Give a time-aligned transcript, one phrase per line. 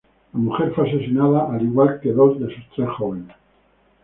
[0.33, 3.35] La mujer fue asesinada, al igual que dos de sus tres jóvenes.